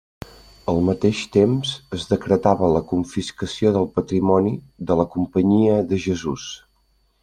[0.71, 6.53] Al mateix temps, es decretava la confiscació del patrimoni de la Companyia de Jesús.